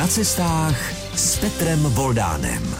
[0.00, 2.76] Na cestách s Petrem Voldánem.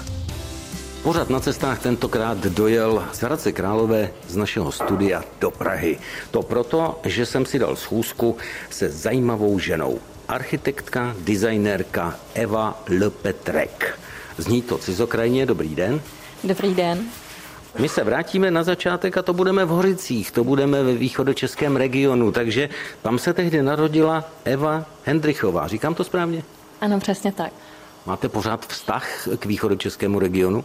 [1.02, 5.98] Pořád na cestách tentokrát dojel z Hradce Králové z našeho studia do Prahy.
[6.30, 8.36] To proto, že jsem si dal schůzku
[8.70, 9.98] se zajímavou ženou.
[10.28, 13.98] Architektka, designérka Eva Lepetrek.
[14.38, 16.00] Zní to cizokrajně, dobrý den.
[16.44, 17.04] Dobrý den.
[17.78, 22.32] My se vrátíme na začátek a to budeme v Hořicích, to budeme ve východočeském regionu,
[22.32, 22.68] takže
[23.02, 25.68] tam se tehdy narodila Eva Hendrichová.
[25.68, 26.42] Říkám to správně?
[26.80, 27.52] Ano, přesně tak.
[28.06, 30.64] Máte pořád vztah k východočeskému regionu?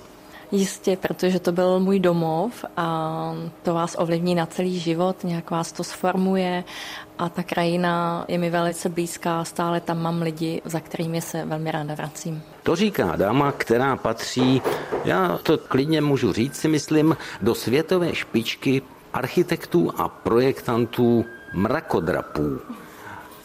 [0.52, 5.72] Jistě, protože to byl můj domov a to vás ovlivní na celý život, nějak vás
[5.72, 6.64] to sformuje
[7.20, 11.72] a ta krajina je mi velice blízká, stále tam mám lidi, za kterými se velmi
[11.72, 12.44] ráda vracím.
[12.64, 14.62] To říká dáma, která patří,
[15.06, 18.82] já to klidně můžu říct si myslím, do světové špičky
[19.14, 22.60] architektů a projektantů mrakodrapů.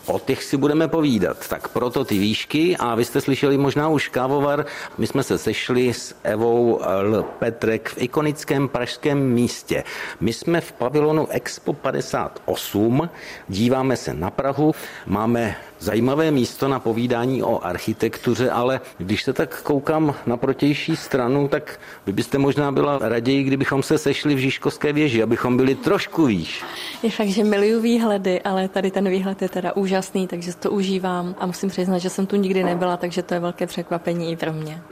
[0.07, 1.49] O těch si budeme povídat.
[1.49, 4.67] Tak proto ty výšky a vy jste slyšeli možná už kávovar.
[4.99, 7.25] My jsme se sešli s Evou L.
[7.39, 9.85] Petrek v ikonickém pražském místě.
[10.21, 13.09] My jsme v pavilonu Expo 58,
[13.49, 14.75] díváme se na Prahu,
[15.07, 21.49] máme zajímavé místo na povídání o architektuře, ale když se tak koukám na protější stranu,
[21.49, 26.27] tak vy byste možná byla raději, kdybychom se sešli v Žižkovské věži, abychom byli trošku
[26.27, 26.65] výš.
[27.03, 31.35] Je fakt, že miluju výhledy, ale tady ten výhled je teda úžasný, takže to užívám
[31.39, 34.53] a musím přiznat, že jsem tu nikdy nebyla, takže to je velké překvapení i pro
[34.53, 34.83] mě.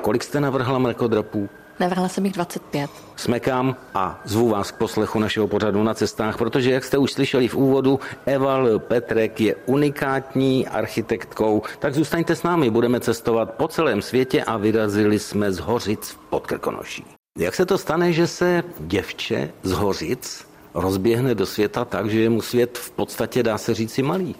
[0.00, 1.48] Kolik jste navrhla mrakodrapů?
[1.80, 2.90] Navrhla jsem jich 25.
[3.16, 7.48] Smekám a zvu vás k poslechu našeho pořadu na cestách, protože, jak jste už slyšeli
[7.48, 8.78] v úvodu, Eva L.
[8.78, 11.62] Petrek je unikátní architektkou.
[11.78, 16.46] Tak zůstaňte s námi, budeme cestovat po celém světě a vyrazili jsme z Hořic pod
[16.46, 17.04] Krkonoší.
[17.38, 22.30] Jak se to stane, že se děvče z Hořic rozběhne do světa tak, že je
[22.30, 24.34] mu svět v podstatě, dá se říci, malý?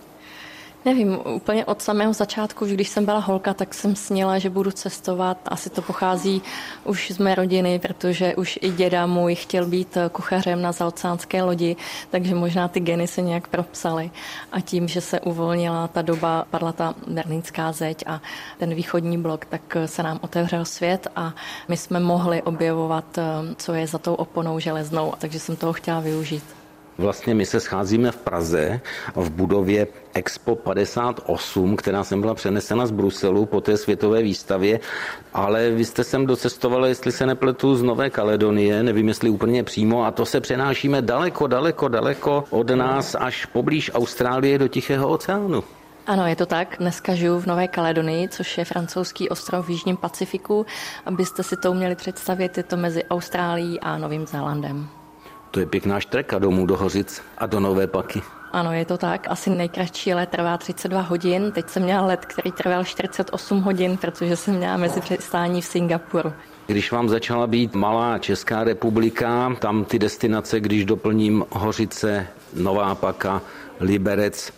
[0.84, 5.38] Nevím, úplně od samého začátku, když jsem byla holka, tak jsem sněla, že budu cestovat.
[5.46, 6.42] Asi to pochází
[6.84, 11.76] už z mé rodiny, protože už i děda můj chtěl být kuchařem na zaoceánské lodi,
[12.10, 14.10] takže možná ty geny se nějak propsaly.
[14.52, 18.20] A tím, že se uvolnila ta doba, padla ta berlínská zeď a
[18.58, 21.34] ten východní blok, tak se nám otevřel svět a
[21.68, 23.18] my jsme mohli objevovat,
[23.56, 26.63] co je za tou oponou železnou, takže jsem toho chtěla využít.
[26.98, 28.80] Vlastně my se scházíme v Praze
[29.14, 34.80] v budově Expo 58, která jsem byla přenesena z Bruselu po té světové výstavě,
[35.34, 40.04] ale vy jste sem docestovali, jestli se nepletu, z Nové Kaledonie, nevím, jestli úplně přímo,
[40.04, 45.64] a to se přenášíme daleko, daleko, daleko od nás až poblíž Austrálie do Tichého oceánu.
[46.06, 46.76] Ano, je to tak.
[46.78, 50.66] Dneska žiju v Nové Kaledonii, což je francouzský ostrov v Jižním Pacifiku.
[51.06, 54.88] Abyste si to uměli představit, je to mezi Austrálií a Novým Zélandem.
[55.54, 58.22] To je pěkná štreka domů do Hořic a do Nové Paky.
[58.52, 59.26] Ano, je to tak.
[59.30, 61.52] Asi nejkratší let trvá 32 hodin.
[61.52, 66.32] Teď jsem měla let, který trval 48 hodin, protože jsem měla mezi přistání v Singapuru.
[66.66, 73.42] Když vám začala být malá Česká republika, tam ty destinace, když doplním Hořice, Nová Paka,
[73.80, 74.52] Liberec,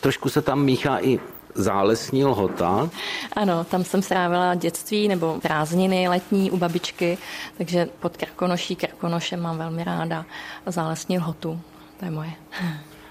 [0.00, 1.20] trošku se tam míchá i
[1.54, 2.90] zálesní lhota.
[3.32, 7.18] Ano, tam jsem strávila dětství nebo prázdniny letní u babičky,
[7.58, 10.24] takže pod Krkonoší, Krkonošem mám velmi ráda
[10.66, 11.60] zálesní lhotu.
[11.98, 12.32] To je moje.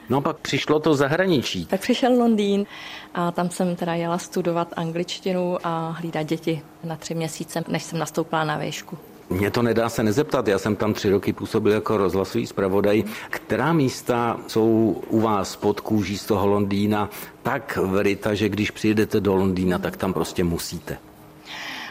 [0.09, 1.65] No a pak přišlo to zahraničí.
[1.65, 2.65] Tak přišel Londýn
[3.13, 7.99] a tam jsem teda jela studovat angličtinu a hlídat děti na tři měsíce, než jsem
[7.99, 8.97] nastoupila na výšku.
[9.31, 13.03] Mě to nedá se nezeptat, já jsem tam tři roky působil jako rozhlasový zpravodaj.
[13.29, 17.09] Která místa jsou u vás pod kůží z toho Londýna
[17.43, 20.97] tak vryta, že když přijedete do Londýna, tak tam prostě musíte?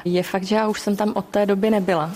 [0.05, 2.11] Je fakt, že já už jsem tam od té doby nebyla.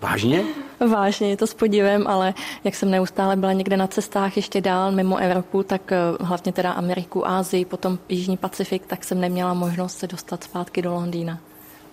[0.00, 0.44] Vážně?
[0.88, 2.34] Vážně, je to s podívem, ale
[2.64, 6.72] jak jsem neustále byla někde na cestách ještě dál mimo Evropu, tak eh, hlavně teda
[6.72, 11.38] Ameriku, Ázii, potom Jižní Pacifik, tak jsem neměla možnost se dostat zpátky do Londýna.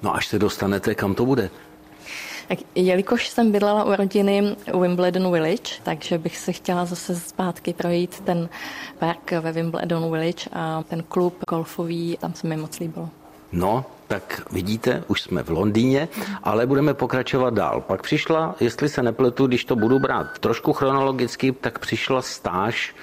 [0.04, 1.50] No až se dostanete, kam to bude?
[2.76, 8.50] Jelikož jsem bydlela u rodiny Wimbledon Village, takže bych se chtěla zase zpátky projít ten
[9.00, 13.10] park ve Wimbledon Village a ten klub golfový, tam se mi moc líbilo.
[13.52, 16.08] No, tak vidíte, už jsme v Londýně,
[16.44, 17.82] ale budeme pokračovat dál.
[17.82, 22.96] Pak přišla, jestli se nepletu, když to budu brát trošku chronologicky, tak přišla stáž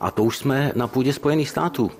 [0.00, 1.90] a to už jsme na půdě Spojených států.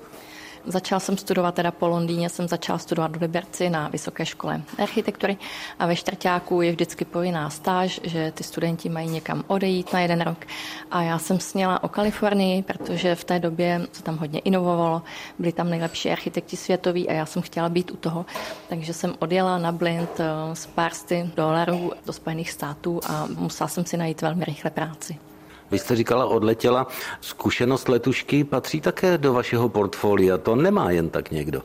[0.66, 5.36] Začala jsem studovat teda po Londýně, jsem začala studovat v Liberci na Vysoké škole architektury
[5.78, 10.20] a ve čtvrtáku je vždycky povinná stáž, že ty studenti mají někam odejít na jeden
[10.20, 10.46] rok.
[10.90, 15.02] A já jsem sněla o Kalifornii, protože v té době se tam hodně inovovalo,
[15.38, 18.26] byli tam nejlepší architekti světoví a já jsem chtěla být u toho.
[18.68, 20.20] Takže jsem odjela na blind
[20.52, 20.90] z eh, pár
[21.36, 25.29] dolarů do Spojených států a musela jsem si najít velmi rychle práci.
[25.70, 26.86] Vy jste říkala, odletěla.
[27.20, 30.38] Zkušenost letušky patří také do vašeho portfolia.
[30.38, 31.62] To nemá jen tak někdo.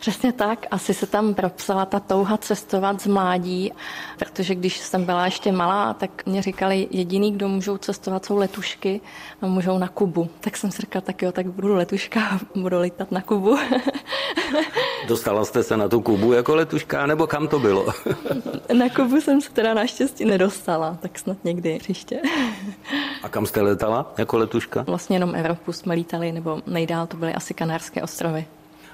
[0.00, 3.72] Přesně tak, asi se tam propsala ta touha cestovat z mládí,
[4.18, 9.00] protože když jsem byla ještě malá, tak mě říkali, jediný, kdo můžou cestovat, jsou letušky
[9.42, 10.28] a můžou na Kubu.
[10.40, 13.58] Tak jsem si říkala, tak jo, tak budu letuška a budu lítat na Kubu.
[15.08, 17.86] Dostala jste se na tu Kubu jako letuška, nebo kam to bylo?
[18.72, 22.20] na Kubu jsem se teda naštěstí nedostala, tak snad někdy příště.
[23.22, 24.84] a kam jste letala jako letuška?
[24.86, 28.46] Vlastně jenom Evropu jsme lítali, nebo nejdál to byly asi Kanárské ostrovy.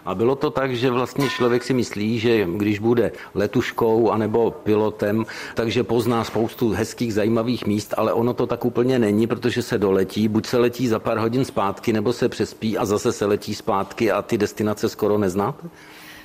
[0.07, 5.27] A bylo to tak, že vlastně člověk si myslí, že když bude letuškou anebo pilotem,
[5.55, 10.29] takže pozná spoustu hezkých, zajímavých míst, ale ono to tak úplně není, protože se doletí,
[10.29, 14.13] buď se letí za pár hodin zpátky, nebo se přespí a zase se letí zpátky
[14.13, 15.69] a ty destinace skoro neznáte?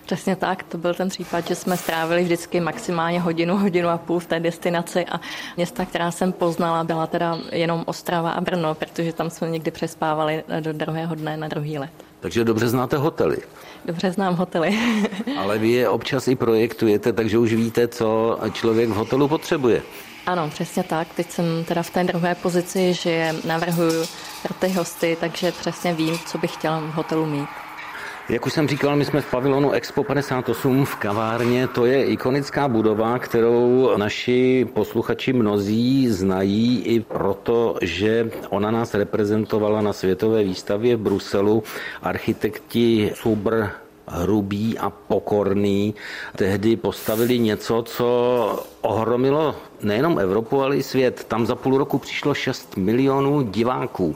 [0.05, 4.19] Přesně tak, to byl ten případ, že jsme strávili vždycky maximálně hodinu, hodinu a půl
[4.19, 5.19] v té destinaci a
[5.57, 10.43] města, která jsem poznala, byla teda jenom Ostrava a Brno, protože tam jsme někdy přespávali
[10.59, 12.10] do druhého dne na druhý let.
[12.21, 13.37] Takže dobře znáte hotely.
[13.85, 14.79] Dobře znám hotely.
[15.39, 19.81] Ale vy je občas i projektujete, takže už víte, co člověk v hotelu potřebuje.
[20.25, 21.07] Ano, přesně tak.
[21.15, 24.05] Teď jsem teda v té druhé pozici, že navrhuju
[24.43, 27.49] pro ty hosty, takže přesně vím, co bych chtěla v hotelu mít.
[28.31, 31.67] Jak už jsem říkal, my jsme v pavilonu Expo 58 v kavárně.
[31.67, 39.81] To je ikonická budova, kterou naši posluchači mnozí znají i proto, že ona nás reprezentovala
[39.81, 41.63] na světové výstavě v Bruselu.
[42.01, 45.95] Architekti Subr hrubý a pokorný,
[46.35, 48.05] tehdy postavili něco, co
[48.81, 51.23] ohromilo nejenom Evropu, ale i svět.
[51.27, 54.15] Tam za půl roku přišlo 6 milionů diváků.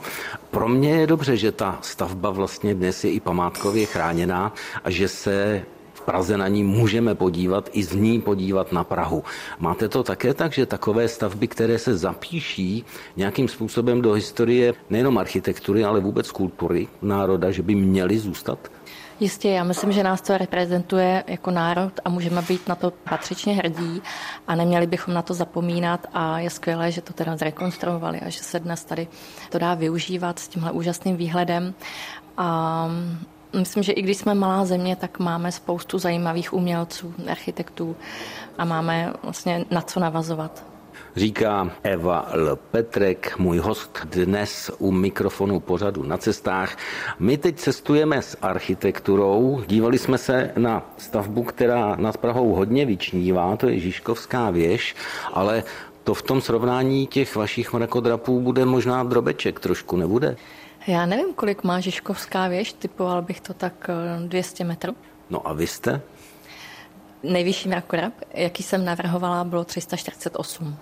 [0.50, 4.54] Pro mě je dobře, že ta stavba vlastně dnes je i památkově chráněná
[4.84, 5.62] a že se
[5.94, 9.24] v Praze na ní můžeme podívat, i z ní podívat na Prahu.
[9.58, 12.84] Máte to také tak, že takové stavby, které se zapíší
[13.16, 18.58] nějakým způsobem do historie nejenom architektury, ale vůbec kultury národa, že by měly zůstat?
[19.20, 23.54] Jistě, já myslím, že nás to reprezentuje jako národ a můžeme být na to patřičně
[23.54, 24.02] hrdí
[24.46, 28.38] a neměli bychom na to zapomínat a je skvělé, že to teda zrekonstruovali a že
[28.38, 29.08] se dnes tady
[29.50, 31.74] to dá využívat s tímhle úžasným výhledem.
[32.36, 32.88] A
[33.52, 37.96] Myslím, že i když jsme malá země, tak máme spoustu zajímavých umělců, architektů
[38.58, 40.64] a máme vlastně na co navazovat
[41.16, 42.56] říká Eva L.
[42.56, 46.76] Petrek, můj host dnes u mikrofonu pořadu na cestách.
[47.18, 53.56] My teď cestujeme s architekturou, dívali jsme se na stavbu, která nad Prahou hodně vyčnívá,
[53.56, 54.94] to je Žižkovská věž,
[55.32, 55.64] ale
[56.04, 60.36] to v tom srovnání těch vašich mrakodrapů bude možná drobeček trošku, nebude?
[60.86, 63.90] Já nevím, kolik má Žižkovská věž, typoval bych to tak
[64.26, 64.96] 200 eh, metrů.
[65.30, 66.00] No a vy jste?
[67.22, 70.76] Nejvyšší mrakodrap, jaký jsem navrhovala, bylo 348.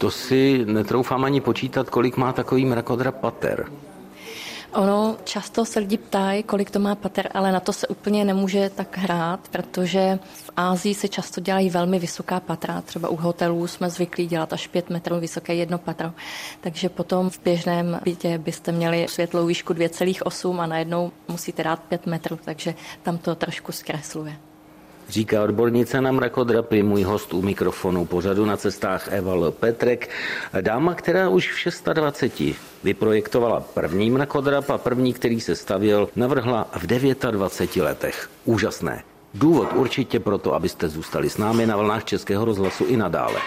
[0.00, 3.66] To si netroufám ani počítat, kolik má takový mrakodrap pater.
[4.72, 8.70] Ono často se lidi ptají, kolik to má pater, ale na to se úplně nemůže
[8.74, 12.80] tak hrát, protože v Ázii se často dělají velmi vysoká patra.
[12.80, 16.12] Třeba u hotelů jsme zvyklí dělat až 5 metrů vysoké jedno patro.
[16.60, 22.06] Takže potom v běžném bytě byste měli světlou výšku 2,8 a najednou musíte dát 5
[22.06, 24.36] metrů, takže tam to trošku zkresluje
[25.10, 29.50] říká odbornice na mrakodrapy, můj host u mikrofonu pořadu na cestách Eva L.
[29.50, 30.10] Petrek,
[30.60, 36.86] dáma, která už v 26 vyprojektovala první mrakodrap a první, který se stavěl, navrhla v
[36.86, 38.30] 29 letech.
[38.44, 39.02] Úžasné.
[39.34, 43.40] Důvod určitě proto, abyste zůstali s námi na vlnách Českého rozhlasu i nadále.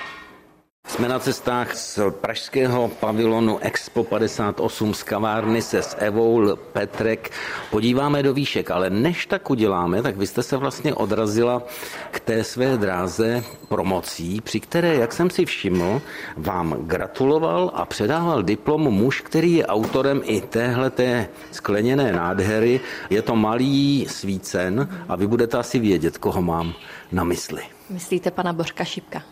[0.94, 7.32] Jsme na cestách z pražského pavilonu Expo 58 z kavárny se s Evou Petrek.
[7.72, 11.63] Podíváme do výšek, ale než tak uděláme, tak vy jste se vlastně odrazila
[12.12, 16.02] k té své dráze promocí, při které, jak jsem si všiml,
[16.38, 22.80] vám gratuloval a předával diplom muž, který je autorem i téhleté skleněné nádhery.
[23.10, 26.74] Je to malý svícen a vy budete asi vědět, koho mám
[27.12, 27.62] na mysli.
[27.90, 29.24] Myslíte pana Bořka Šipka?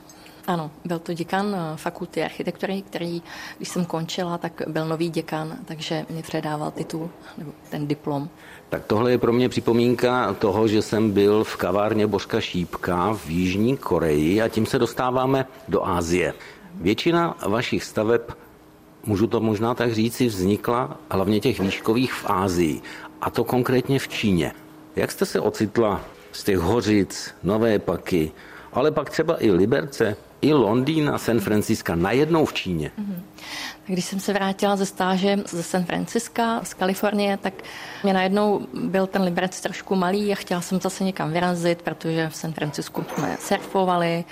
[0.52, 3.22] Ano, byl to děkan eh, fakulty architektury, který,
[3.58, 8.30] když jsem končila, tak byl nový děkan, takže mě předával titul, nebo ten diplom.
[8.70, 13.30] Tak tohle je pro mě připomínka toho, že jsem byl v kavárně Božka Šípka v
[13.30, 16.34] Jižní Koreji a tím se dostáváme do Ázie.
[16.76, 18.22] Většina vašich staveb,
[19.06, 22.82] můžu to možná tak říci, vznikla hlavně těch výškových v Ázii,
[23.22, 24.52] a to konkrétně v Číně.
[24.96, 28.32] Jak jste se ocitla z těch hořic, Nové Paky,
[28.74, 32.92] ale pak třeba i Liberce, i Londýn a San Francisco najednou v Číně.
[33.00, 33.22] Mm-hmm.
[33.86, 37.54] Když jsem se vrátila ze stáže ze San Francisca, z Kalifornie, tak
[38.04, 42.36] mě najednou byl ten Liberec trošku malý a chtěla jsem zase někam vyrazit, protože v
[42.36, 44.26] San Francisku jsme surfovali.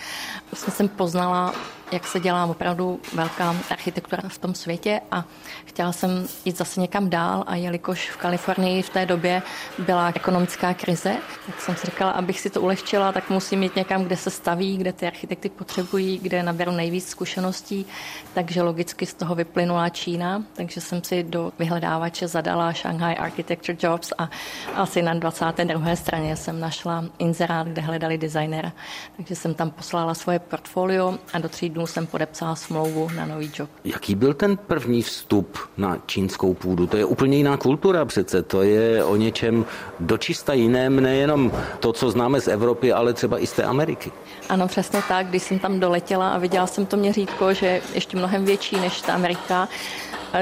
[0.51, 1.53] Vlastně jsem poznala
[1.91, 5.25] jak se dělá opravdu velká architektura v tom světě a
[5.65, 9.41] chtěla jsem jít zase někam dál a jelikož v Kalifornii v té době
[9.79, 11.15] byla ekonomická krize,
[11.46, 14.77] tak jsem si říkala, abych si to ulehčila, tak musím jít někam, kde se staví,
[14.77, 17.86] kde ty architekty potřebují, kde naberu nejvíc zkušeností,
[18.34, 24.13] takže logicky z toho vyplynula Čína, takže jsem si do vyhledávače zadala Shanghai Architecture Jobs
[24.17, 24.29] a
[24.75, 25.96] asi na 22.
[25.96, 28.72] straně jsem našla inzerát, kde hledali designera.
[29.15, 33.51] Takže jsem tam poslala svoje portfolio a do tří dnů jsem podepsala smlouvu na nový
[33.55, 33.69] job.
[33.83, 36.88] Jaký byl ten první vstup na čínskou půdu?
[36.88, 39.65] To je úplně jiná kultura přece, to je o něčem
[40.00, 44.12] dočista jiném, nejenom to, co známe z Evropy, ale třeba i z té Ameriky.
[44.50, 45.27] Ano, přesně tak.
[45.27, 49.01] Když jsem tam doletěla a viděla jsem to měřítko, že je ještě mnohem větší než
[49.01, 49.67] ta Amerika,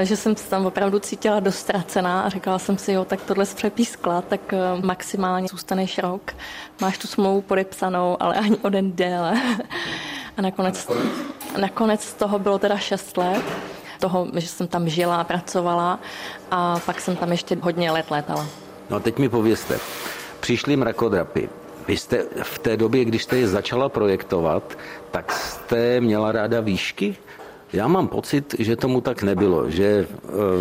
[0.02, 4.22] že jsem se tam opravdu cítila dostracená a říkala jsem si, jo, tak tohle zpřepískla,
[4.22, 6.34] tak eh, maximálně zůstaneš rok,
[6.80, 9.34] máš tu smlouvu podepsanou, ale ani o den déle.
[10.38, 10.88] A nakonec,
[11.60, 13.42] nakonec z toho bylo teda šest let,
[14.00, 16.00] toho, že jsem tam žila a pracovala
[16.50, 18.46] a pak jsem tam ještě hodně let létala.
[18.90, 19.78] No a teď mi povězte,
[20.40, 21.48] přišli mrakodrapy,
[21.88, 24.78] vy jste v té době, když jste je začala projektovat,
[25.10, 27.16] tak jste měla ráda výšky?
[27.72, 30.06] Já mám pocit, že tomu tak nebylo, že e,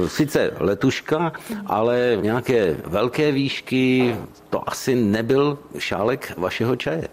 [0.09, 1.31] sice letuška,
[1.65, 4.15] ale nějaké velké výšky,
[4.49, 7.07] to asi nebyl šálek vašeho čaje.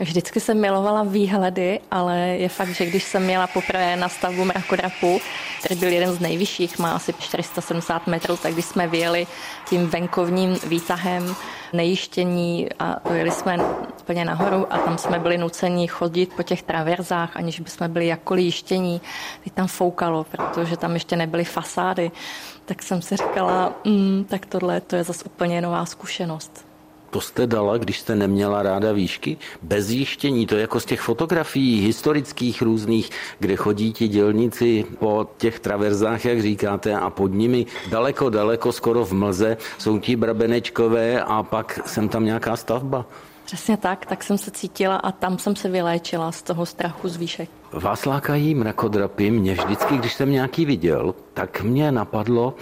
[0.00, 5.20] Vždycky jsem milovala výhledy, ale je fakt, že když jsem měla poprvé na stavbu mrakodrapu,
[5.58, 9.26] který byl jeden z nejvyšších, má asi 470 metrů, tak když jsme vyjeli
[9.68, 11.34] tím venkovním výtahem
[11.72, 13.58] nejištění a jeli jsme
[14.00, 18.44] úplně nahoru a tam jsme byli nuceni chodit po těch traverzách, aniž bychom byli jakkoliv
[18.44, 19.00] jištění.
[19.44, 22.10] Teď tam foukalo, protože tam ještě nebyly fasády.
[22.64, 26.65] Tak jsem si říkala, mm, tak tohle to je zase úplně nová zkušenost.
[27.16, 29.36] To jste dala, když jste neměla ráda výšky?
[29.62, 35.26] Bez jištění, to je jako z těch fotografií historických různých, kde chodí ti dělníci po
[35.36, 41.22] těch traverzách, jak říkáte, a pod nimi daleko, daleko, skoro v mlze, jsou ti brabenečkové
[41.22, 43.06] a pak jsem tam nějaká stavba.
[43.44, 47.16] Přesně tak, tak jsem se cítila a tam jsem se vyléčila z toho strachu z
[47.16, 47.50] výšek.
[47.72, 52.54] Vás lákají mrakodrapy, mě vždycky, když jsem nějaký viděl, tak mě napadlo,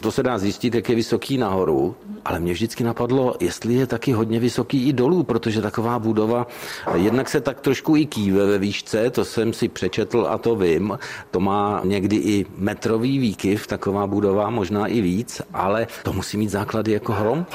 [0.00, 4.12] to se dá zjistit, jak je vysoký nahoru, ale mě vždycky napadlo, jestli je taky
[4.12, 6.46] hodně vysoký i dolů, protože taková budova,
[6.94, 10.98] jednak se tak trošku i kýve ve výšce, to jsem si přečetl a to vím,
[11.30, 16.48] to má někdy i metrový výkyv, taková budova, možná i víc, ale to musí mít
[16.48, 17.46] základy jako hrom.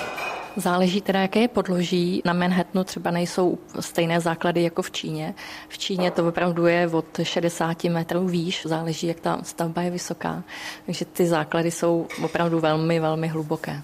[0.57, 2.21] Záleží teda, jaké je podloží.
[2.25, 5.35] Na Manhattanu třeba nejsou stejné základy jako v Číně.
[5.69, 10.43] V Číně to opravdu je od 60 metrů výš, záleží, jak ta stavba je vysoká.
[10.85, 13.81] Takže ty základy jsou opravdu velmi, velmi hluboké.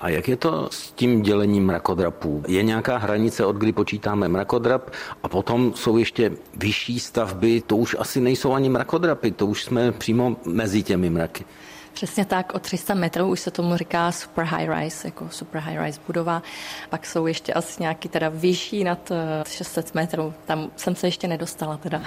[0.00, 2.42] A jak je to s tím dělením mrakodrapů?
[2.48, 4.90] Je nějaká hranice, od kdy počítáme mrakodrap
[5.22, 9.92] a potom jsou ještě vyšší stavby, to už asi nejsou ani mrakodrapy, to už jsme
[9.92, 11.44] přímo mezi těmi mraky.
[11.92, 15.78] Přesně tak, o 300 metrů už se tomu říká super high rise, jako super high
[15.84, 16.42] rise budova.
[16.90, 19.12] Pak jsou ještě asi nějaký teda vyšší nad
[19.48, 20.34] 600 eh, metrů.
[20.44, 22.02] Tam jsem se ještě nedostala teda.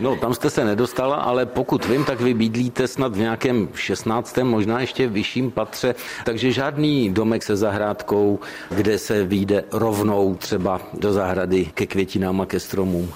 [0.00, 4.38] No, tam jste se nedostala, ale pokud vím, tak vy bydlíte snad v nějakém 16.
[4.42, 11.12] možná ještě vyšším patře, takže žádný domek se zahrádkou, kde se vyjde rovnou třeba do
[11.12, 13.12] zahrady ke květinám a ke stromům.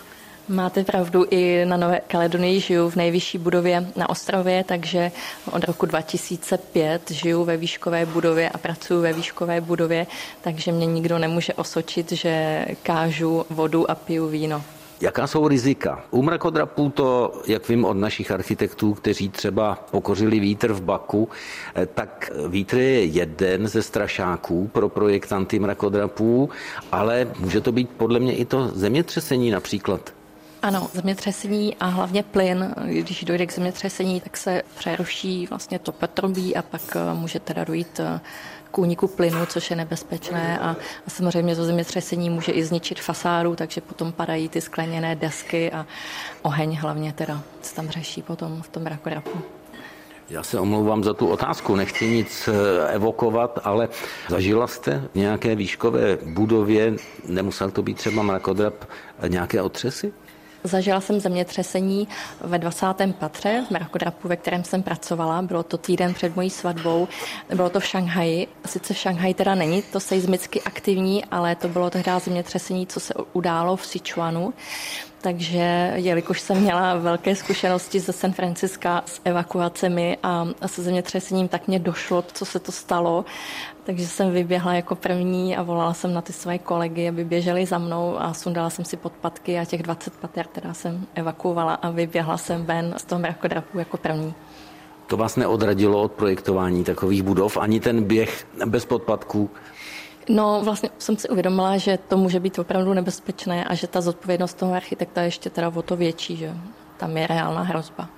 [0.48, 5.10] Máte pravdu, i na Nové Kaledonii žiju v nejvyšší budově na ostrově, takže
[5.52, 10.06] od roku 2005 žiju ve výškové budově a pracuji ve výškové budově,
[10.40, 14.62] takže mě nikdo nemůže osočit, že kážu vodu a piju víno.
[15.00, 16.04] Jaká jsou rizika?
[16.10, 21.28] U mrakodrapů to, jak vím od našich architektů, kteří třeba pokořili vítr v Baku,
[21.74, 26.50] eh, tak vítr je jeden ze strašáků pro projektanty mrakodrapů,
[26.92, 30.15] ale může to být podle mě i to zemětřesení například.
[30.66, 32.74] Ano, zemětřesení a hlavně plyn.
[32.84, 37.64] Když dojde k zemětřesení, tak se přeruší vlastně to petrobí a pak eh, může teda
[37.64, 38.20] dojít eh,
[38.70, 43.56] k úniku plynu, což je nebezpečné a, a samozřejmě to zemětřesení může i zničit fasádu,
[43.56, 45.86] takže potom padají ty skleněné desky a
[46.42, 49.38] oheň hlavně teda se tam řeší potom v tom rakorapu.
[50.30, 53.88] Já se omlouvám za tu otázku, nechci nic eh, evokovat, ale
[54.28, 56.94] zažila jste v nějaké výškové budově,
[57.28, 58.84] nemusel to být třeba mrakodrap,
[59.28, 60.12] nějaké otřesy?
[60.64, 62.08] Zažila jsem zemětřesení
[62.40, 62.86] ve 20.
[63.18, 65.42] patře v Mrakodrapu, ve kterém jsem pracovala.
[65.42, 67.08] Bylo to týden před mojí svatbou.
[67.54, 68.48] Bylo to v Šanghaji.
[68.66, 73.14] Sice v Šanghaji teda není to seismicky aktivní, ale to bylo tehdy zemětřesení, co se
[73.32, 74.54] událo v Sichuanu.
[75.26, 81.68] Takže jelikož jsem měla velké zkušenosti ze San Franciska s evakuacemi a se zemětřesením, tak
[81.68, 83.24] mě došlo, co se to stalo.
[83.84, 87.78] Takže jsem vyběhla jako první a volala jsem na ty své kolegy, aby běželi za
[87.78, 92.36] mnou a sundala jsem si podpatky a těch 20 pater teda jsem evakuovala a vyběhla
[92.36, 94.34] jsem ven z toho mrakodrapu jako první.
[95.06, 99.50] To vás neodradilo od projektování takových budov, ani ten běh bez podpatků?
[100.28, 104.54] No, vlastně jsem si uvědomila, že to může být opravdu nebezpečné a že ta zodpovědnost
[104.54, 106.54] toho architekta je ještě teda o to větší, že
[106.96, 108.08] tam je reálná hrozba.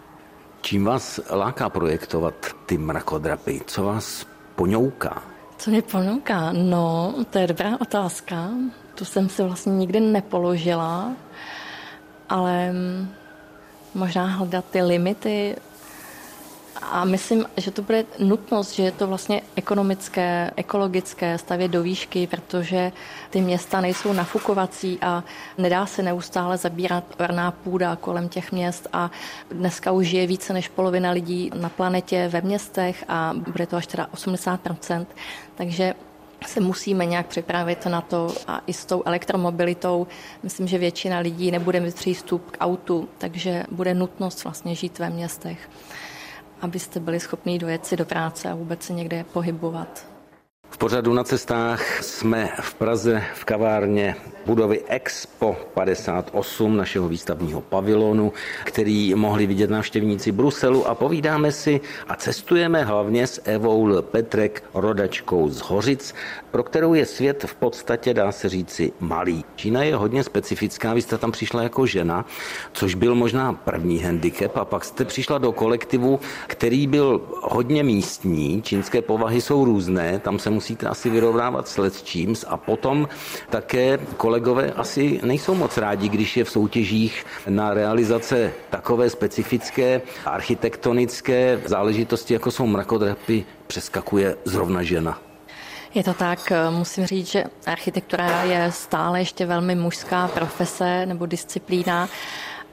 [0.61, 2.35] Čím vás láká projektovat
[2.67, 3.61] ty mrakodrapy?
[3.67, 5.23] Co vás poňouká?
[5.59, 6.53] Co mě ponouká?
[6.53, 8.49] No, to je dobrá otázka.
[8.95, 11.13] Tu jsem si vlastně nikdy nepoložila,
[12.29, 12.75] ale
[13.95, 15.57] možná hledat ty limity
[16.83, 22.27] a myslím, že to bude nutnost, že je to vlastně ekonomické, ekologické stavět do výšky,
[22.27, 22.93] protože
[23.31, 25.25] ty města nejsou nafukovací a
[25.59, 29.11] nedá se neustále zabírat orná půda kolem těch měst a
[29.51, 33.87] dneska už žije více než polovina lidí na planetě ve městech a bude to až
[33.87, 35.07] teda 80%.
[35.55, 35.95] Takže
[36.47, 40.07] se musíme nějak připravit na to a i s tou elektromobilitou.
[40.43, 45.11] Myslím, že většina lidí nebude mít přístup k autu, takže bude nutnost vlastně žít ve
[45.11, 45.69] městech
[46.61, 50.18] abyste byli schopni dojet si do práce a vůbec se někde pohybovat.
[50.71, 58.33] V pořadu na cestách jsme v Praze v kavárně budovy Expo 58 našeho výstavního pavilonu,
[58.65, 65.49] který mohli vidět návštěvníci Bruselu a povídáme si a cestujeme hlavně s Evou Petrek, rodačkou
[65.49, 66.15] z Hořic,
[66.51, 69.45] pro kterou je svět v podstatě, dá se říci, malý.
[69.57, 72.25] Čína je hodně specifická, vy jste tam přišla jako žena,
[72.73, 78.63] což byl možná první handicap a pak jste přišla do kolektivu, který byl hodně místní,
[78.63, 83.09] čínské povahy jsou různé, tam se musíte asi vyrovnávat s čím a potom
[83.51, 91.61] také kolegové asi nejsou moc rádi, když je v soutěžích na realizace takové specifické architektonické
[91.65, 95.19] záležitosti, jako jsou mrakodrapy, přeskakuje zrovna žena.
[95.95, 102.09] Je to tak, musím říct, že architektura je stále ještě velmi mužská profese nebo disciplína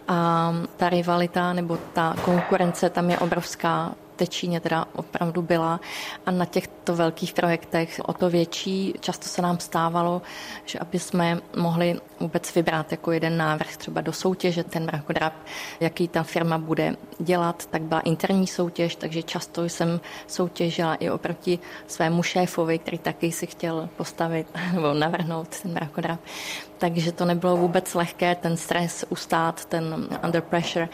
[0.07, 5.79] a ta rivalita nebo ta konkurence tam je obrovská té Číně teda opravdu byla
[6.25, 8.93] a na těchto velkých projektech o to větší.
[8.99, 10.21] Často se nám stávalo,
[10.65, 15.33] že aby jsme mohli vůbec vybrat jako jeden návrh třeba do soutěže, ten mrakodrap,
[15.79, 21.59] jaký ta firma bude dělat, tak byla interní soutěž, takže často jsem soutěžila i oproti
[21.87, 26.19] svému šéfovi, který taky si chtěl postavit nebo navrhnout ten mrakodrap.
[26.77, 30.89] Takže to nebylo vůbec lehké, ten stres ustát, ten under pressure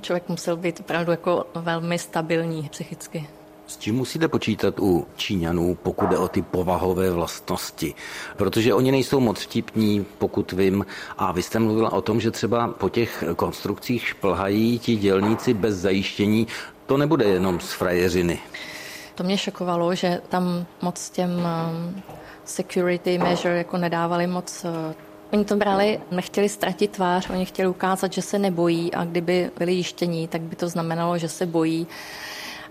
[0.00, 3.26] člověk musel být opravdu jako velmi stabilní psychicky.
[3.70, 7.94] S čím musíte počítat u Číňanů, pokud jde o ty povahové vlastnosti?
[8.36, 10.86] Protože oni nejsou moc vtipní, pokud vím.
[11.18, 15.76] A vy jste mluvila o tom, že třeba po těch konstrukcích šplhají ti dělníci bez
[15.76, 16.46] zajištění.
[16.86, 18.38] To nebude jenom z frajeřiny.
[19.14, 22.02] To mě šokovalo, že tam moc těm um,
[22.44, 24.94] security measure jako nedávali moc uh,
[25.32, 29.72] Oni to brali, nechtěli ztratit tvář, oni chtěli ukázat, že se nebojí a kdyby byli
[29.72, 31.86] jištění, tak by to znamenalo, že se bojí.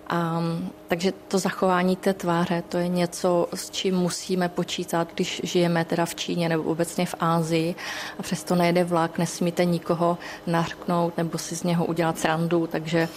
[0.07, 0.41] A,
[0.87, 6.05] takže to zachování té tváře, to je něco, s čím musíme počítat, když žijeme teda
[6.05, 7.75] v Číně nebo obecně v Ázii
[8.19, 10.17] a přesto nejde vlak, nesmíte nikoho
[10.47, 13.07] nařknout nebo si z něho udělat srandu, takže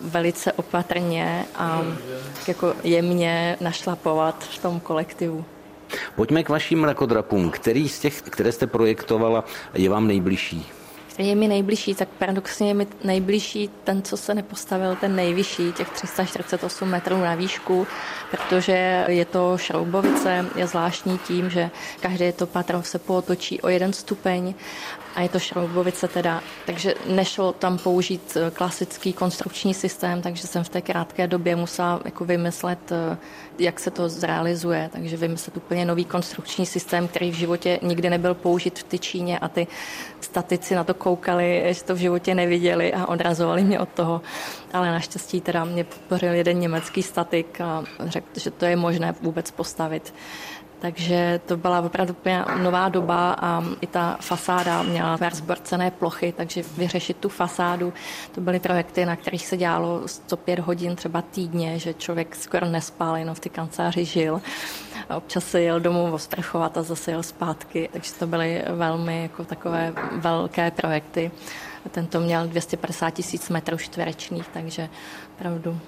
[0.00, 1.82] velice opatrně a
[2.48, 5.44] jako jemně našlapovat v tom kolektivu.
[6.16, 7.50] Pojďme k vašim mrakodrapům.
[7.50, 10.66] Který z těch, které jste projektovala, je vám nejbližší?
[11.18, 15.90] Je mi nejbližší, tak paradoxně je mi nejbližší ten, co se nepostavil, ten nejvyšší, těch
[15.90, 17.86] 348 metrů na výšku,
[18.30, 23.92] protože je to šroubovice, je zvláštní tím, že každé to patro se pootočí o jeden
[23.92, 24.54] stupeň
[25.14, 30.64] a je to šroubovice teda, takže nešlo tam použít eh, klasický konstrukční systém, takže jsem
[30.64, 33.16] v té krátké době musela jako vymyslet, eh,
[33.58, 38.34] jak se to zrealizuje, takže vymyslet úplně nový konstrukční systém, který v životě nikdy nebyl
[38.34, 39.66] použit v Tyčíně a ty
[40.20, 44.20] statici na to koukali, že to v životě neviděli a odrazovali mě od toho,
[44.72, 49.50] ale naštěstí teda mě podpořil jeden německý statik a řekl, že to je možné vůbec
[49.50, 50.14] postavit.
[50.80, 52.16] Takže to byla opravdu
[52.62, 57.92] nová doba a i ta fasáda měla zborcené plochy, takže vyřešit tu fasádu,
[58.32, 63.16] to byly projekty, na kterých se dělalo 105 hodin třeba týdně, že člověk skoro nespal,
[63.16, 64.40] jenom v ty kanceláři žil.
[65.08, 69.44] A občas se jel domů osprchovat a zase jel zpátky, takže to byly velmi jako
[69.44, 71.30] takové velké projekty.
[71.90, 74.88] Tento měl 250 tisíc metrů čtverečných, takže
[75.36, 75.78] opravdu.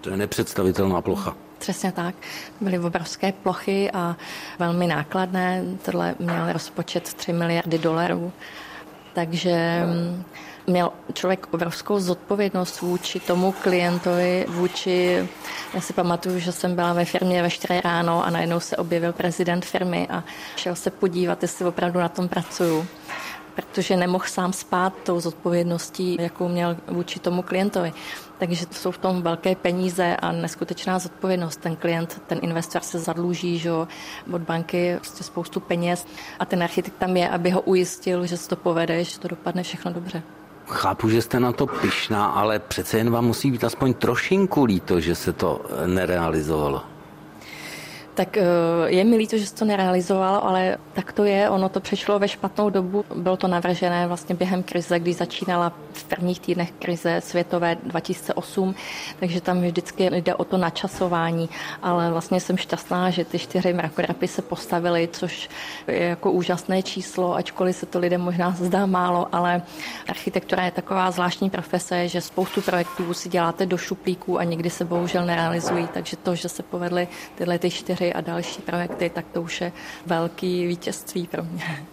[0.00, 1.36] To je nepředstavitelná plocha.
[1.60, 2.14] Přesně tak.
[2.60, 4.16] Byly obrovské plochy a
[4.58, 5.64] velmi nákladné.
[5.84, 8.32] Tohle měl rozpočet 3 miliardy dolarů.
[9.14, 10.24] takže mm,
[10.66, 15.28] měl člověk obrovskou zodpovědnost vůči tomu klientovi, vůči,
[15.74, 19.12] já si pamatuju, že jsem byla ve firmě ve 4 ráno a najednou se objevil
[19.12, 20.24] prezident firmy a
[20.56, 22.86] šel se podívat, jestli opravdu na tom pracuju
[23.54, 27.92] protože nemohl sám spát tou zodpovědností, jakou měl vůči tomu klientovi.
[28.38, 31.56] Takže jsou v tom velké peníze a neskutečná zodpovědnost.
[31.56, 33.70] Ten klient, ten investor se zadluží že
[34.32, 36.06] od banky prostě spoustu peněz
[36.38, 39.62] a ten architekt tam je, aby ho ujistil, že se to povede, že to dopadne
[39.62, 40.22] všechno dobře.
[40.66, 45.00] Chápu, že jste na to pišná, ale přece jen vám musí být aspoň trošinku líto,
[45.00, 46.82] že se to nerealizovalo.
[48.14, 48.44] Tak eh,
[48.86, 51.50] je mi líto, že se to nerealizovalo, ale tak to je.
[51.50, 53.04] Ono to přešlo ve špatnou dobu.
[53.14, 58.74] Bylo to navržené vlastně během krize, když začínala v prvních týdnech krize světové 2008,
[59.20, 61.48] takže tam vždycky jde o to načasování,
[61.82, 65.48] ale vlastně jsem šťastná, že ty čtyři mrakodrapy se postavily, což
[65.88, 69.62] je jako úžasné číslo, ačkoliv se to lidem možná zdá málo, ale
[70.08, 74.84] architektura je taková zvláštní profese, že spoustu projektů si děláte do šuplíků a nikdy se
[74.84, 79.42] bohužel nerealizují, takže to, že se povedly tyhle ty čtyři a další projekty, tak to
[79.42, 79.72] už je
[80.06, 81.86] velký vítězství pro mě.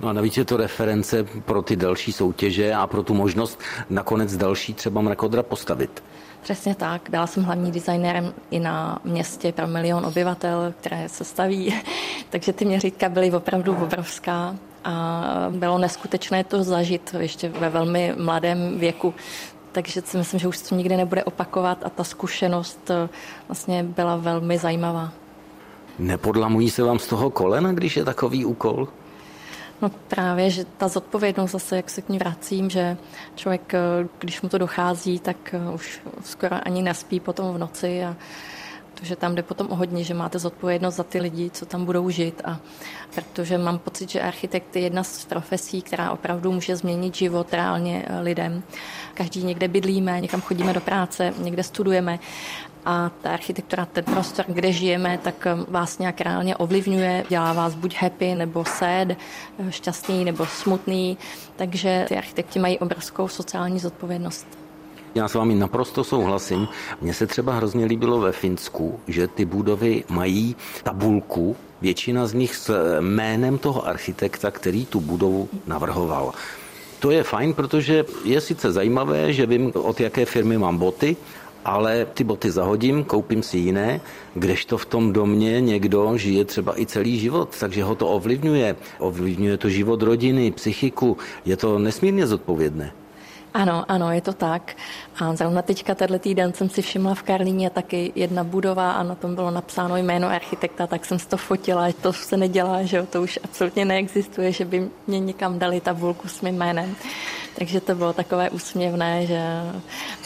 [0.00, 4.36] No a navíc je to reference pro ty další soutěže a pro tu možnost nakonec
[4.36, 6.02] další třeba mrakodra postavit.
[6.42, 7.08] Přesně tak.
[7.10, 11.74] Byla jsem hlavní designérem i na městě pro milion obyvatel, které se staví.
[12.30, 18.78] Takže ty měřítka byly opravdu obrovská a bylo neskutečné to zažít ještě ve velmi mladém
[18.78, 19.14] věku.
[19.72, 22.90] Takže si myslím, že už se to nikdy nebude opakovat a ta zkušenost
[23.48, 25.12] vlastně byla velmi zajímavá.
[25.98, 28.88] Nepodlamují se vám z toho kolena, když je takový úkol?
[29.82, 32.96] No právě, že ta zodpovědnost zase, jak se k ní vracím, že
[33.34, 38.04] člověk, eh, když mu to dochází, tak eh, už skoro ani nespí potom v noci
[38.04, 38.16] a
[38.94, 42.10] protože tam jde potom o hodně, že máte zodpovědnost za ty lidi, co tam budou
[42.10, 42.60] žít a
[43.14, 48.04] protože mám pocit, že architekt je jedna z profesí, která opravdu může změnit život reálně
[48.06, 48.62] eh, lidem.
[49.14, 52.18] Každý někde bydlíme, někam chodíme do práce, někde studujeme
[52.84, 57.74] a ta architektura, ten prostor, kde žijeme, tak um, vás nějak reálně ovlivňuje, dělá vás
[57.74, 59.16] buď happy nebo sad, eh,
[59.70, 61.18] šťastný nebo smutný,
[61.56, 64.46] takže ty architekti mají obrovskou sociální zodpovědnost.
[65.14, 66.68] Já s vámi naprosto souhlasím.
[67.00, 72.56] Mně se třeba hrozně líbilo ve Finsku, že ty budovy mají tabulku, většina z nich
[72.56, 76.32] s jménem toho architekta, který tu budovu navrhoval.
[76.98, 81.16] To je fajn, protože je sice zajímavé, že vím, od jaké firmy mám boty,
[81.64, 84.00] ale ty boty zahodím, koupím si jiné,
[84.34, 88.76] kdežto v tom domě někdo žije třeba i celý život, takže ho to ovlivňuje.
[88.98, 92.92] Ovlivňuje to život rodiny, psychiku, je to nesmírně zodpovědné.
[93.54, 94.76] Ano, ano, je to tak.
[95.18, 99.14] A zrovna teďka tenhle týden jsem si všimla v Karlíně taky jedna budova a na
[99.14, 103.22] tom bylo napsáno jméno architekta, tak jsem si to fotila, to se nedělá, že to
[103.22, 106.96] už absolutně neexistuje, že by mě někam dali tabulku s mým jménem.
[107.58, 109.40] Takže to bylo takové úsměvné, že...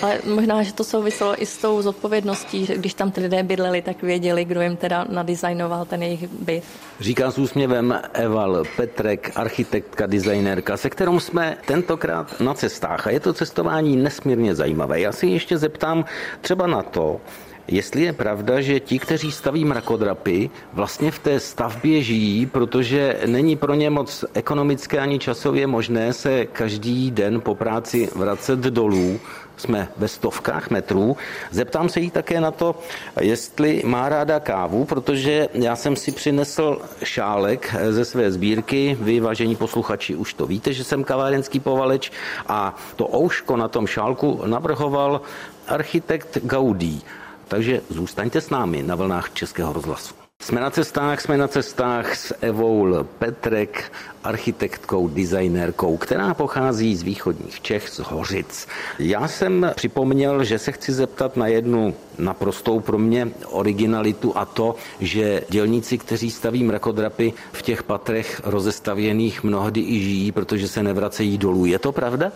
[0.03, 3.83] Ale možná, že to souviselo i s tou zodpovědností, že když tam ty lidé bydleli,
[3.83, 6.65] tak věděli, kdo jim teda nadizajnoval ten jejich byt.
[7.01, 13.07] Říká s úsměvem Eval Petrek, architektka, designérka, se kterou jsme tentokrát na cestách.
[13.07, 15.01] A je to cestování nesmírně zajímavé.
[15.01, 16.05] Já si ještě zeptám
[16.41, 17.21] třeba na to,
[17.69, 23.57] jestli je pravda, že ti, kteří staví mrakodrapy, vlastně v té stavbě žijí, protože není
[23.57, 29.21] pro ně moc ekonomické ani časově možné se každý den po práci vracet dolů,
[29.57, 31.17] jsme ve stovkách metrů.
[31.51, 32.79] Zeptám se jí také na to,
[33.21, 38.97] jestli má ráda kávu, protože já jsem si přinesl šálek ze své sbírky.
[39.01, 42.13] Vy, vážení posluchači, už to víte, že jsem kavárenský povaleč
[42.49, 45.21] a to ouško na tom šálku navrhoval
[45.69, 47.03] architekt Gaudí.
[47.49, 50.15] Takže zůstaňte s námi na vlnách Českého rozhlasu.
[50.43, 53.93] Jsme na cestách, jsme na cestách s Evou Petrek,
[54.25, 58.69] architektkou, designérkou, která pochází z východních Čech, z Hořic.
[58.99, 64.75] Já jsem připomněl, že se chci zeptat na jednu naprostou pro mě originalitu a to,
[65.01, 71.39] že dělníci, kteří staví mrakodrapy v těch patrech rozestavěných mnohdy i žijí, protože se nevracejí
[71.39, 71.65] dolů.
[71.67, 72.33] Je to pravda?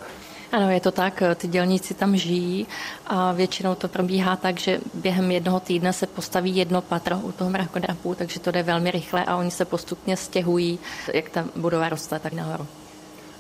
[0.53, 2.67] Ano, je to tak, ty dělníci tam žijí
[3.07, 7.51] a většinou to probíhá tak, že během jednoho týdne se postaví jedno patro u toho
[7.51, 10.79] mrakodrapu, takže to jde velmi rychle a oni se postupně stěhují,
[11.15, 12.67] jak ta budova roste tak nahoru.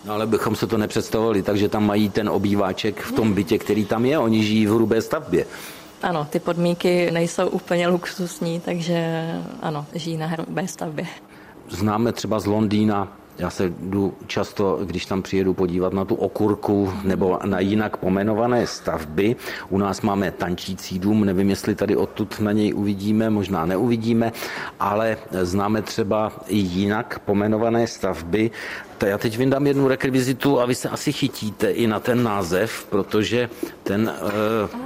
[0.04, 3.84] No ale bychom se to nepředstavovali, takže tam mají ten obýváček v tom bytě, který
[3.84, 5.46] tam je, oni žijí v hrubé stavbě.
[6.02, 9.26] Ano, ty podmínky nejsou úplně luxusní, takže
[9.62, 11.06] ano, žijí na hrubé stavbě.
[11.68, 16.92] Známe třeba z Londýna Já se jdu často, když tam přijedu podívat na tu okurku
[17.04, 19.36] nebo na jinak pomenované stavby.
[19.68, 24.32] U nás máme tančící dům, nevím, jestli tady odtud na něj uvidíme, možná neuvidíme,
[24.80, 28.50] ale známe třeba i jinak pomenované stavby.
[29.06, 33.48] Já teď vyndám jednu rekvizitu a vy se asi chytíte i na ten název, protože
[33.82, 34.12] ten...
[34.22, 34.80] Uh...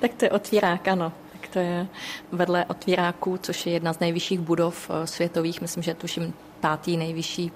[0.00, 1.12] tak to je otvírák, ano
[1.54, 1.86] to je
[2.32, 7.52] vedle otvíráků, což je jedna z nejvyšších budov eh, světových, myslím, že tuším pátý nejvyšší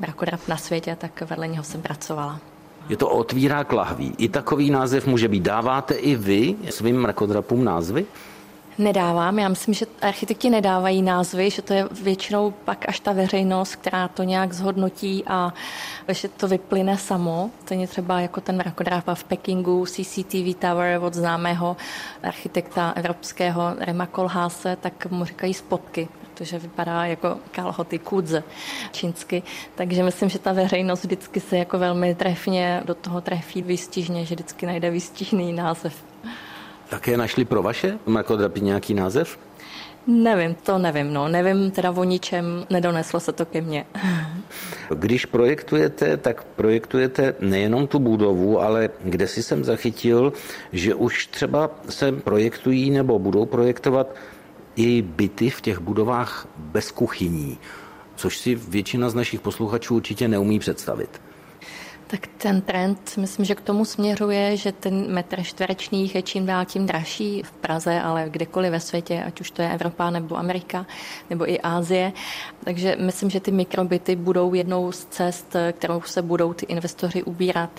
[0.00, 2.40] mrakodrap na světě, tak vedle něho jsem pracovala.
[2.88, 4.14] Je to otvírák lahví.
[4.18, 5.42] I takový název může být.
[5.42, 8.06] Dáváte i vy svým mrakodrapům názvy?
[8.80, 9.38] Nedávám.
[9.38, 14.08] Já myslím, že architekti nedávají názvy, že to je většinou pak až ta veřejnost, která
[14.08, 15.52] to nějak zhodnotí a
[16.08, 17.50] že to vyplyne samo.
[17.68, 21.76] To je třeba jako ten mrakodrápa v Pekingu, CCTV Tower od známého
[22.22, 28.42] architekta evropského Rema Kolhase, tak mu říkají spotky protože vypadá jako kalhoty kudze
[28.92, 29.42] čínsky.
[29.74, 34.34] Takže myslím, že ta veřejnost vždycky se jako velmi trefně do toho trefí výstižně, že
[34.34, 36.09] vždycky najde výstižný název.
[36.90, 39.38] Také našli pro vaše mrakodrapy nějaký název?
[40.06, 41.28] Nevím, to nevím, no.
[41.28, 43.86] Nevím teda o ničem, nedoneslo se to ke mně.
[44.94, 50.32] Když projektujete, tak projektujete nejenom tu budovu, ale kde si jsem zachytil,
[50.72, 54.14] že už třeba se projektují nebo budou projektovat
[54.76, 57.58] i byty v těch budovách bez kuchyní,
[58.16, 61.20] což si většina z našich posluchačů určitě neumí představit.
[62.10, 66.64] Tak ten trend, myslím, že k tomu směřuje, že ten metr čtverečný je čím dál
[66.64, 70.86] tím dražší v Praze, ale kdekoliv ve světě, ať už to je Evropa nebo Amerika
[71.30, 72.12] nebo i Ázie.
[72.64, 77.70] Takže myslím, že ty mikrobyty budou jednou z cest, kterou se budou ty investoři ubírat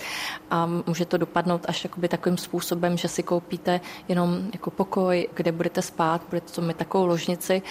[0.50, 5.82] a může to dopadnout až takovým způsobem, že si koupíte jenom jako pokoj, kde budete
[5.82, 7.62] spát, budete to mít takovou ložnici,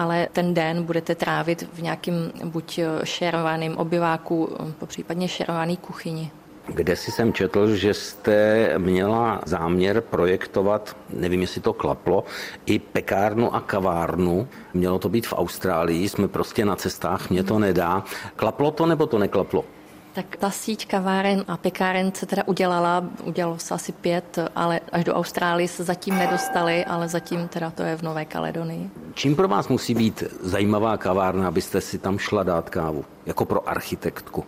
[0.00, 6.30] ale ten den budete trávit v nějakým buď šerovaným obyváku, popřípadně šerovaný kuchyni.
[6.66, 12.24] Kde si jsem četl, že jste měla záměr projektovat, nevím, jestli to klaplo,
[12.66, 14.48] i pekárnu a kavárnu.
[14.74, 18.04] Mělo to být v Austrálii, jsme prostě na cestách, mě to nedá.
[18.36, 19.64] Klaplo to nebo to neklaplo?
[20.12, 25.04] Tak ta síť kaváren a pekáren se teda udělala, udělalo se asi pět, ale až
[25.04, 28.90] do Austrálie se zatím nedostali, ale zatím teda to je v Nové Kaledonii.
[29.14, 33.68] Čím pro vás musí být zajímavá kavárna, abyste si tam šla dát kávu, jako pro
[33.68, 34.44] architektku?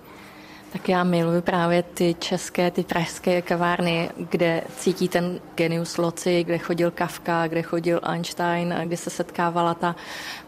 [0.73, 6.59] Tak já miluji právě ty české, ty pražské kavárny, kde cítí ten genius loci, kde
[6.59, 9.97] chodil Kafka, kde chodil Einstein, kde se setkávala ta,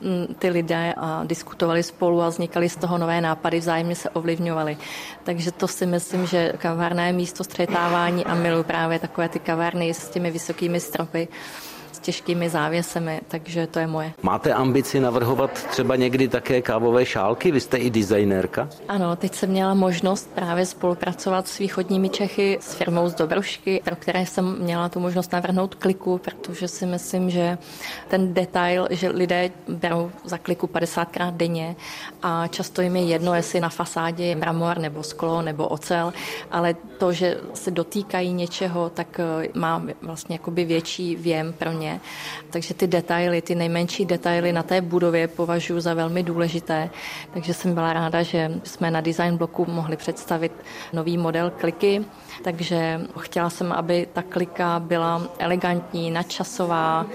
[0.00, 4.76] mm, ty lidé a diskutovali spolu a vznikaly z toho nové nápady, vzájemně se ovlivňovali.
[5.24, 9.94] Takže to si myslím, že kavárna je místo střetávání a miluji právě takové ty kavárny
[9.94, 11.28] s těmi vysokými stropy
[12.04, 14.12] těžkými závěsemi, takže to je moje.
[14.22, 17.52] Máte ambici navrhovat třeba někdy také kávové šálky?
[17.52, 18.68] Vy jste i designérka?
[18.88, 23.96] Ano, teď jsem měla možnost právě spolupracovat s východními Čechy, s firmou z Dobrušky, pro
[23.96, 27.58] které jsem měla tu možnost navrhnout kliku, protože si myslím, že
[28.08, 31.76] ten detail, že lidé berou za kliku 50krát denně
[32.22, 36.12] a často jim je jedno, jestli na fasádě je mramor nebo sklo nebo ocel,
[36.50, 41.93] ale to, že se dotýkají něčeho, tak eh, má vlastně jakoby větší věm pro ně
[42.50, 46.90] takže ty detaily, ty nejmenší detaily na té budově považuji za velmi důležité.
[47.34, 50.52] Takže jsem byla ráda, že jsme na design bloku mohli představit
[50.92, 52.04] nový model kliky.
[52.42, 57.06] Takže chtěla jsem, aby ta klika byla elegantní, nadčasová,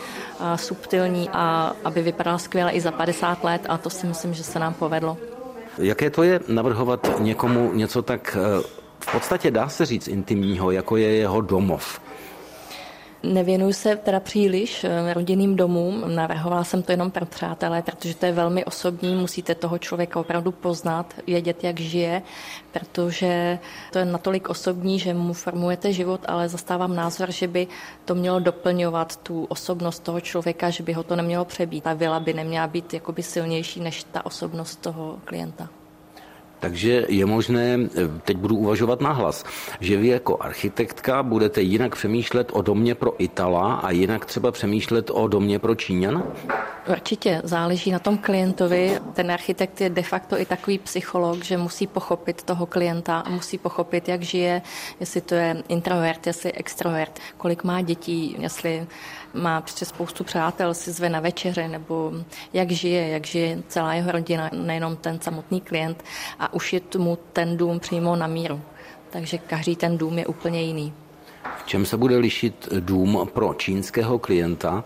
[0.55, 4.59] subtilní a aby vypadala skvěle i za 50 let a to si myslím, že se
[4.59, 5.17] nám povedlo.
[5.77, 8.63] Jaké to je navrhovat někomu něco tak eh,
[8.99, 12.01] v podstatě dá se říct intimního, jako je jeho domov?
[13.23, 18.25] Nevěnuju se teda příliš eh, rodinným domům, navrhovala jsem to jenom pro přátelé, protože to
[18.25, 22.21] je velmi osobní, musíte toho člověka opravdu poznat, vědět, jak žije,
[22.71, 23.59] protože
[23.91, 27.67] to je natolik osobní, že mu formujete život, ale zastávám názor, že by
[28.05, 31.83] to mělo doplňovat tu osobnost toho člověka, že by ho to nemělo přebít.
[31.83, 35.78] Ta vila by neměla být jakoby silnější než ta osobnost toho klienta.
[36.59, 37.77] Takže je možné,
[38.23, 39.45] teď budu uvažovat nahlas,
[39.79, 45.09] že vy jako architektka budete jinak přemýšlet o domě pro Itala a jinak třeba přemýšlet
[45.13, 46.23] o domě pro Číňana?
[46.89, 48.99] Určitě, záleží na tom klientovi.
[49.13, 53.57] Ten architekt je de facto i takový psycholog, že musí pochopit toho klienta a musí
[53.57, 54.61] pochopit, jak žije,
[54.99, 58.87] jestli to je introvert, jestli extrovert, kolik má dětí, jestli
[59.33, 62.11] má přece spoustu přátel, si zve na večeře, nebo
[62.53, 66.03] jak žije, jak žije celá jeho rodina, nejenom ten samotný klient
[66.39, 68.61] a už je tomu ten dům přímo na míru.
[69.09, 70.93] Takže každý ten dům je úplně jiný.
[71.63, 74.83] V čem se bude lišit dům pro čínského klienta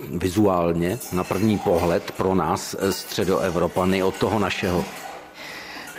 [0.00, 4.84] vizuálně na první pohled pro nás středoevropany od toho našeho?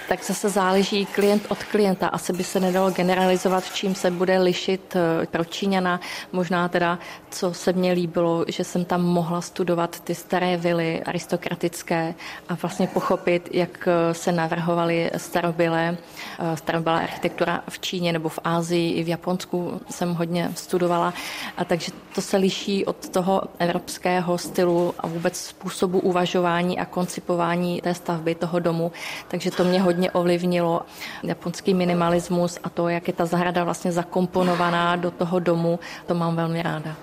[0.08, 2.08] Tak zase záleží klient od klienta.
[2.08, 6.00] Asi by se nedalo generalizovat, čím se bude lišit eh, pro Číňana.
[6.32, 12.14] Možná teda, co se mně líbilo, že jsem tam mohla studovat ty staré vily aristokratické
[12.50, 15.98] a vlastně pochopit, jak eh, se navrhovaly starobylé,
[16.40, 21.14] eh, starobylá architektura v Číně nebo v Ázii i v Japonsku jsem hodně studovala.
[21.58, 27.82] A takže to se liší od toho evropského stylu a vůbec způsobu uvažování a koncipování
[27.82, 28.92] té stavby toho domu.
[29.28, 30.82] Takže to mě hodně hodně ovlivnilo
[31.24, 36.36] japonský minimalismus a to, jak je ta zahrada vlastně zakomponovaná do toho domu, to mám
[36.36, 36.96] velmi ráda.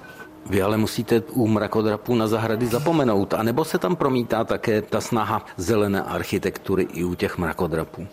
[0.46, 5.42] Vy ale musíte u mrakodrapů na zahrady zapomenout, anebo se tam promítá také ta snaha
[5.56, 8.06] zelené architektury i u těch mrakodrapů?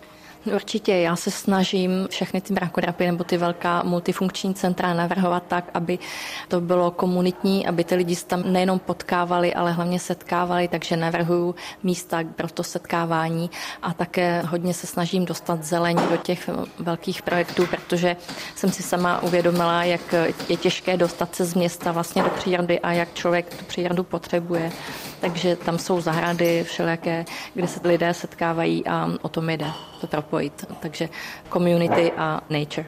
[0.45, 5.99] Určitě, já se snažím všechny ty mrakodrapy nebo ty velká multifunkční centra navrhovat tak, aby
[6.47, 11.55] to bylo komunitní, aby ty lidi se tam nejenom potkávali, ale hlavně setkávali, takže navrhuju
[11.83, 13.49] místa pro to setkávání
[13.81, 16.49] a také hodně se snažím dostat zelení do těch
[16.79, 18.15] velkých projektů, protože
[18.55, 20.15] jsem si sama uvědomila, jak
[20.49, 24.71] je těžké dostat se z města vlastně do přírody a jak člověk tu přírodu potřebuje.
[25.19, 29.67] Takže tam jsou zahrady všelijaké, kde se lidé setkávají a o tom jde.
[30.01, 30.65] To propojit.
[30.79, 31.09] Takže
[31.53, 32.87] community a nature.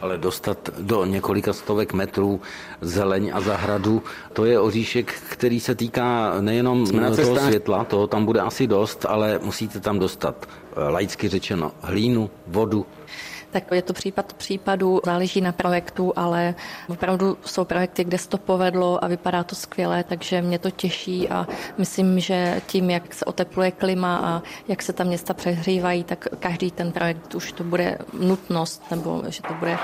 [0.00, 2.40] Ale dostat do několika stovek metrů
[2.80, 8.40] zeleň a zahradu, to je oříšek, který se týká nejenom toho světla, toho tam bude
[8.40, 12.86] asi dost, ale musíte tam dostat, eh, laicky řečeno, hlínu, vodu,
[13.50, 16.54] tak je to případ případu, záleží na projektu, ale
[16.88, 21.28] opravdu jsou projekty, kde se to povedlo a vypadá to skvěle, takže mě to těší
[21.28, 21.46] a
[21.78, 26.70] myslím, že tím, jak se otepluje klima a jak se tam města přehřívají, tak každý
[26.70, 29.78] ten projekt už to bude nutnost nebo že to bude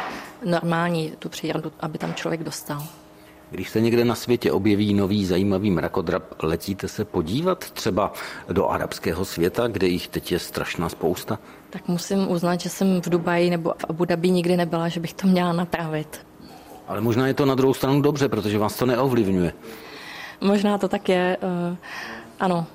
[0.44, 2.82] normální tu přírodu, aby tam člověk dostal.
[3.50, 8.12] Když se někde na světě objeví nový zajímavý mrakodrap, letíte se podívat třeba
[8.52, 11.38] do arabského světa, kde jich teď je strašná spousta?
[11.70, 15.14] Tak musím uznat, že jsem v Dubaji nebo v Abu Dhabi nikdy nebyla, že bych
[15.14, 16.26] to měla napravit.
[16.88, 19.52] Ale možná je to na druhou stranu dobře, protože vás to neovlivňuje.
[20.40, 21.36] Možná to tak je.
[21.70, 21.76] Uh,
[22.40, 22.66] ano,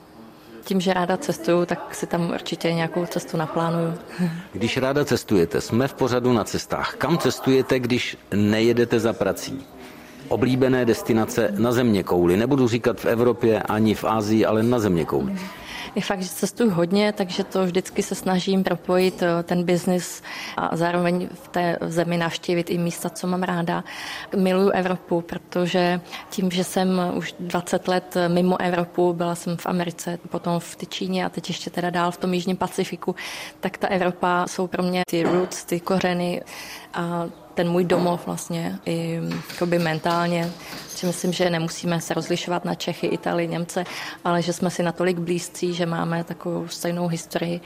[0.64, 3.94] tím, že ráda cestuju, tak si tam určitě nějakou cestu naplánuju.
[4.54, 6.96] Když ráda cestujete, jsme v pořadu na cestách.
[6.96, 9.64] Kam cestujete, když nejedete za prací?
[10.32, 12.38] Oblíbené destinace na země kouli.
[12.38, 15.36] Nebudu říkat v Evropě ani v Ázii, ale na země kouli.
[15.96, 20.24] Je fakt, že cestuju hodně, takže to vždycky se snažím propojit eh, ten biznis
[20.58, 23.84] a zároveň v té zemi navštívit i místa, co mám ráda.
[24.36, 30.20] Miluju Evropu, protože tím, že jsem už 20 let mimo Evropu, byla jsem v Americe,
[30.30, 33.16] potom v Číně a teď ještě teda dál v tom Jižním Pacifiku,
[33.60, 36.42] tak ta Evropa jsou pro mě ty roots, ty kořeny
[36.94, 40.52] a ten můj domov vlastně i jakoby mentálně.
[40.88, 43.84] Si myslím, že nemusíme se rozlišovat na Čechy, Itálii, Němce,
[44.24, 47.62] ale že jsme si natolik blízcí, že máme takovou stejnou historii.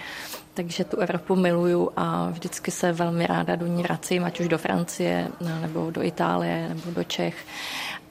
[0.53, 4.57] Takže tu Evropu miluju a vždycky se velmi ráda do ní vracím, ať už do
[4.57, 5.27] Francie,
[5.61, 7.35] nebo do Itálie, nebo do Čech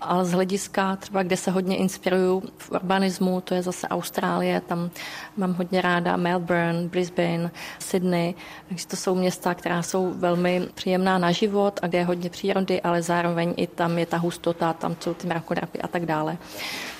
[0.04, 4.90] ale z hlediska třeba, kde se hodně inspiruju v urbanismu, to je zase Austrálie, tam
[5.36, 8.34] mám hodně ráda Melbourne, Brisbane, Sydney,
[8.68, 12.82] takže to jsou města, která jsou velmi příjemná na život a kde je hodně přírody,
[12.82, 16.36] ale zároveň i tam je ta hustota, tam jsou ty mrakodrapy a tak dále.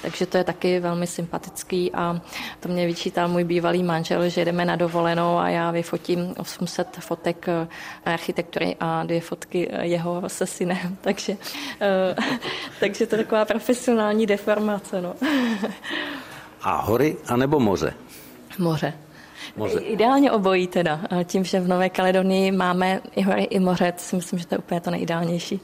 [0.02, 2.20] Takže to je taky velmi sympatický a
[2.60, 7.46] to mě vyčítal můj bývalý manžel, že jdeme na dovolenou a já vyfotím 800 fotek
[8.04, 10.96] architektury a dvě fotky jeho se synem.
[11.00, 11.36] Takže,
[11.80, 12.14] eh,
[12.94, 15.02] takže to je taková profesionální deformace.
[15.02, 15.14] No.
[16.62, 17.94] A hory anebo moře?
[18.59, 18.92] Moře.
[19.57, 19.78] Moře.
[19.78, 21.00] Ideálně obojí teda.
[21.24, 24.59] Tím, že v Nové Kaledonii máme i hory, i moře, si myslím, že to je
[24.59, 25.61] úplně to nejideálnější.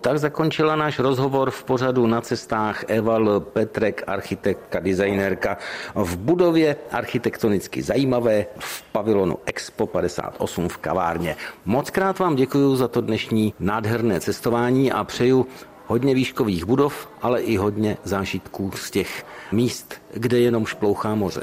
[0.00, 5.56] Tak zakončila náš rozhovor v pořadu na cestách Eval Petrek, architektka, designérka
[5.94, 11.36] v budově architektonicky zajímavé v pavilonu Expo 58 v kavárně.
[11.64, 15.46] Moc krát vám děkuji za to dnešní nádherné cestování a přeju
[15.92, 21.42] hodně výškových budov, ale i hodně zážitků z těch míst, kde jenom šplouchá moře.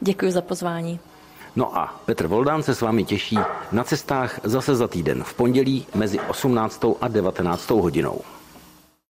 [0.00, 1.00] Děkuji za pozvání.
[1.56, 3.38] No a Petr Voldán se s vámi těší
[3.72, 6.84] na cestách zase za týden v pondělí mezi 18.
[7.00, 7.70] a 19.
[7.70, 8.20] hodinou.